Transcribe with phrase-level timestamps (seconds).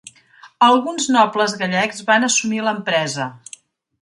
[0.67, 3.29] Alguns nobles gallecs van assumir l'empresa.